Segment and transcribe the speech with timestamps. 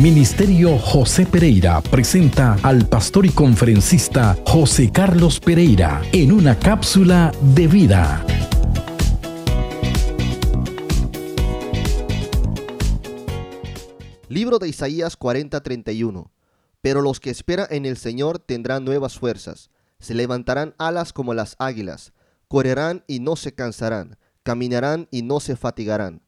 [0.00, 7.68] Ministerio José Pereira presenta al pastor y conferencista José Carlos Pereira en una cápsula de
[7.68, 8.24] vida.
[14.28, 16.30] Libro de Isaías 40:31
[16.80, 21.54] Pero los que esperan en el Señor tendrán nuevas fuerzas, se levantarán alas como las
[21.58, 22.12] águilas,
[22.48, 26.20] correrán y no se cansarán, caminarán y no se fatigarán.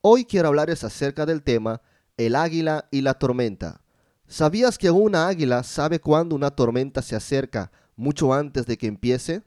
[0.00, 1.82] Hoy quiero hablarles acerca del tema
[2.16, 3.82] el águila y la tormenta.
[4.26, 9.42] ¿Sabías que una águila sabe cuándo una tormenta se acerca mucho antes de que empiece?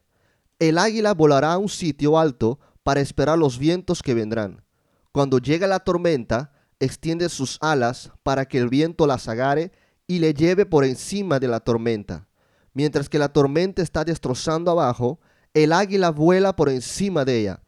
[0.59, 4.63] El águila volará a un sitio alto para esperar los vientos que vendrán.
[5.11, 9.71] Cuando llega la tormenta, extiende sus alas para que el viento las agarre
[10.07, 12.27] y le lleve por encima de la tormenta.
[12.73, 15.19] Mientras que la tormenta está destrozando abajo,
[15.53, 17.63] el águila vuela por encima de ella.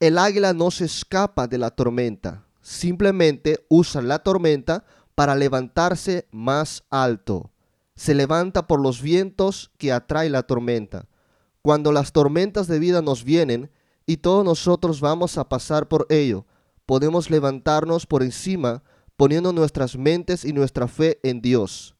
[0.00, 4.84] El águila no se escapa de la tormenta, simplemente usa la tormenta
[5.14, 7.50] para levantarse más alto.
[7.94, 11.06] Se levanta por los vientos que atrae la tormenta.
[11.60, 13.70] Cuando las tormentas de vida nos vienen
[14.06, 16.46] y todos nosotros vamos a pasar por ello,
[16.86, 18.82] podemos levantarnos por encima
[19.16, 21.94] poniendo nuestras mentes y nuestra fe en Dios.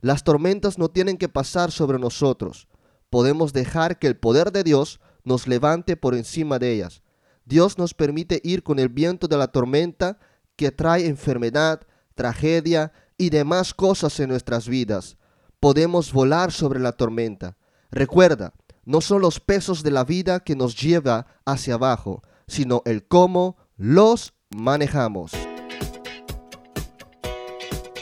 [0.00, 2.68] Las tormentas no tienen que pasar sobre nosotros.
[3.08, 7.02] Podemos dejar que el poder de Dios nos levante por encima de ellas.
[7.48, 10.18] Dios nos permite ir con el viento de la tormenta
[10.54, 11.80] que trae enfermedad,
[12.14, 15.16] tragedia y demás cosas en nuestras vidas.
[15.58, 17.56] Podemos volar sobre la tormenta.
[17.90, 18.52] Recuerda,
[18.84, 23.56] no son los pesos de la vida que nos lleva hacia abajo, sino el cómo
[23.78, 25.32] los manejamos.